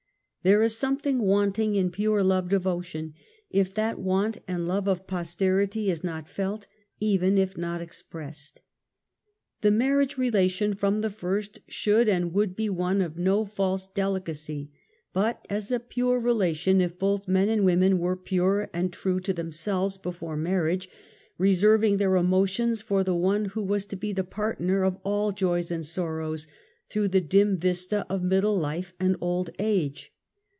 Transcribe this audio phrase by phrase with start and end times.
[0.43, 3.13] There is something wanting in pure love devotion
[3.51, 6.65] if that want and love of posterity is not felt,
[6.99, 8.61] even if not expressed.
[9.61, 13.85] The marriage re lation from the first should and would be one of no false
[13.85, 14.71] delicacy,
[15.13, 19.33] but as a pure relation if both men and women Avere pure and true to
[19.33, 20.89] themselves before marriage,
[21.37, 25.69] reserving their emotions for the one who was to be the partner of all joys
[25.69, 26.47] and sorrows
[26.89, 30.11] through the dim vista of middle life and old age.